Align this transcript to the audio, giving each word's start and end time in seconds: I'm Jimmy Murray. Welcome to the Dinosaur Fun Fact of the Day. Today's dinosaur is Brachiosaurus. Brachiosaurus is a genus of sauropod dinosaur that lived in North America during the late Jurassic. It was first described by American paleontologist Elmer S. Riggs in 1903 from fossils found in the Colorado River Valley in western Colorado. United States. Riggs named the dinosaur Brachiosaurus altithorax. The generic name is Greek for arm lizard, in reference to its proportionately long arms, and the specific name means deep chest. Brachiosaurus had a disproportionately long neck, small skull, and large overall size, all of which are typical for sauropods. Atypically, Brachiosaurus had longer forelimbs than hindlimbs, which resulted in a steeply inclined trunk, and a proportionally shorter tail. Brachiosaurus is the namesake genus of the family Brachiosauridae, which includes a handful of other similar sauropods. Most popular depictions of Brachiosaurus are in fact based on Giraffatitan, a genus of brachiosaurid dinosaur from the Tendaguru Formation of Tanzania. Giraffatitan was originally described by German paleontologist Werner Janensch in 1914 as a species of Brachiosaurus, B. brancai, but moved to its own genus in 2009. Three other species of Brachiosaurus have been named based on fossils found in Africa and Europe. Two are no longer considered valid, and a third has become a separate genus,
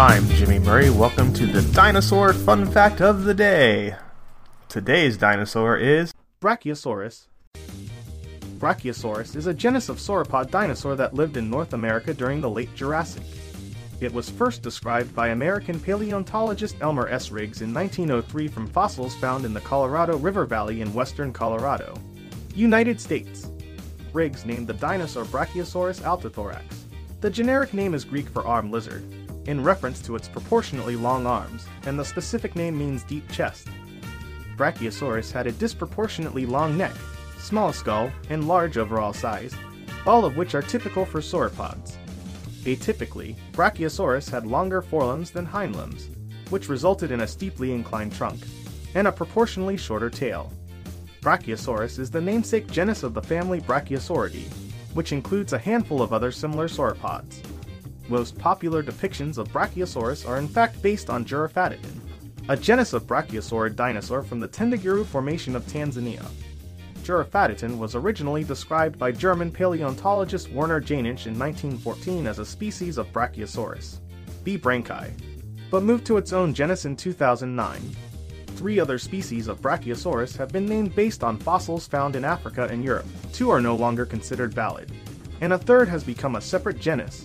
I'm 0.00 0.26
Jimmy 0.30 0.58
Murray. 0.58 0.88
Welcome 0.88 1.30
to 1.34 1.44
the 1.44 1.60
Dinosaur 1.74 2.32
Fun 2.32 2.64
Fact 2.64 3.02
of 3.02 3.24
the 3.24 3.34
Day. 3.34 3.96
Today's 4.66 5.18
dinosaur 5.18 5.76
is 5.76 6.14
Brachiosaurus. 6.40 7.26
Brachiosaurus 8.58 9.36
is 9.36 9.46
a 9.46 9.52
genus 9.52 9.90
of 9.90 9.98
sauropod 9.98 10.50
dinosaur 10.50 10.96
that 10.96 11.12
lived 11.12 11.36
in 11.36 11.50
North 11.50 11.74
America 11.74 12.14
during 12.14 12.40
the 12.40 12.48
late 12.48 12.74
Jurassic. 12.74 13.24
It 14.00 14.10
was 14.10 14.30
first 14.30 14.62
described 14.62 15.14
by 15.14 15.28
American 15.28 15.78
paleontologist 15.78 16.76
Elmer 16.80 17.08
S. 17.08 17.30
Riggs 17.30 17.60
in 17.60 17.74
1903 17.74 18.48
from 18.48 18.68
fossils 18.68 19.14
found 19.16 19.44
in 19.44 19.52
the 19.52 19.60
Colorado 19.60 20.16
River 20.16 20.46
Valley 20.46 20.80
in 20.80 20.94
western 20.94 21.30
Colorado. 21.30 21.94
United 22.54 22.98
States. 22.98 23.50
Riggs 24.14 24.46
named 24.46 24.66
the 24.66 24.72
dinosaur 24.72 25.26
Brachiosaurus 25.26 26.02
altithorax. 26.06 26.86
The 27.20 27.28
generic 27.28 27.74
name 27.74 27.92
is 27.92 28.06
Greek 28.06 28.30
for 28.30 28.46
arm 28.46 28.70
lizard, 28.70 29.04
in 29.46 29.62
reference 29.62 30.00
to 30.02 30.16
its 30.16 30.28
proportionately 30.28 30.96
long 30.96 31.26
arms, 31.26 31.66
and 31.86 31.98
the 31.98 32.04
specific 32.04 32.56
name 32.56 32.78
means 32.78 33.02
deep 33.04 33.28
chest. 33.30 33.68
Brachiosaurus 34.56 35.32
had 35.32 35.46
a 35.46 35.52
disproportionately 35.52 36.46
long 36.46 36.76
neck, 36.76 36.94
small 37.38 37.72
skull, 37.72 38.10
and 38.28 38.46
large 38.46 38.76
overall 38.76 39.12
size, 39.12 39.54
all 40.06 40.24
of 40.24 40.36
which 40.36 40.54
are 40.54 40.62
typical 40.62 41.04
for 41.04 41.20
sauropods. 41.20 41.96
Atypically, 42.64 43.36
Brachiosaurus 43.52 44.30
had 44.30 44.46
longer 44.46 44.82
forelimbs 44.82 45.30
than 45.30 45.46
hindlimbs, 45.46 46.08
which 46.50 46.68
resulted 46.68 47.10
in 47.10 47.22
a 47.22 47.26
steeply 47.26 47.72
inclined 47.72 48.14
trunk, 48.14 48.40
and 48.94 49.06
a 49.06 49.12
proportionally 49.12 49.76
shorter 49.76 50.10
tail. 50.10 50.52
Brachiosaurus 51.22 51.98
is 51.98 52.10
the 52.10 52.20
namesake 52.20 52.70
genus 52.70 53.02
of 53.02 53.14
the 53.14 53.22
family 53.22 53.60
Brachiosauridae, 53.60 54.52
which 54.94 55.12
includes 55.12 55.52
a 55.52 55.58
handful 55.58 56.02
of 56.02 56.12
other 56.12 56.30
similar 56.30 56.68
sauropods. 56.68 57.42
Most 58.10 58.36
popular 58.36 58.82
depictions 58.82 59.38
of 59.38 59.52
Brachiosaurus 59.52 60.28
are 60.28 60.38
in 60.38 60.48
fact 60.48 60.82
based 60.82 61.10
on 61.10 61.24
Giraffatitan, 61.24 62.00
a 62.48 62.56
genus 62.56 62.92
of 62.92 63.06
brachiosaurid 63.06 63.76
dinosaur 63.76 64.24
from 64.24 64.40
the 64.40 64.48
Tendaguru 64.48 65.06
Formation 65.06 65.54
of 65.54 65.64
Tanzania. 65.66 66.26
Giraffatitan 67.04 67.78
was 67.78 67.94
originally 67.94 68.42
described 68.42 68.98
by 68.98 69.12
German 69.12 69.52
paleontologist 69.52 70.50
Werner 70.50 70.80
Janensch 70.80 71.28
in 71.28 71.38
1914 71.38 72.26
as 72.26 72.40
a 72.40 72.44
species 72.44 72.98
of 72.98 73.12
Brachiosaurus, 73.12 74.00
B. 74.42 74.58
brancai, 74.58 75.12
but 75.70 75.84
moved 75.84 76.04
to 76.06 76.16
its 76.16 76.32
own 76.32 76.52
genus 76.52 76.86
in 76.86 76.96
2009. 76.96 77.80
Three 78.56 78.80
other 78.80 78.98
species 78.98 79.46
of 79.46 79.60
Brachiosaurus 79.60 80.36
have 80.36 80.50
been 80.50 80.66
named 80.66 80.96
based 80.96 81.22
on 81.22 81.38
fossils 81.38 81.86
found 81.86 82.16
in 82.16 82.24
Africa 82.24 82.66
and 82.72 82.82
Europe. 82.82 83.06
Two 83.32 83.50
are 83.50 83.60
no 83.60 83.76
longer 83.76 84.04
considered 84.04 84.52
valid, 84.52 84.90
and 85.40 85.52
a 85.52 85.58
third 85.58 85.88
has 85.88 86.02
become 86.02 86.34
a 86.34 86.40
separate 86.40 86.80
genus, 86.80 87.24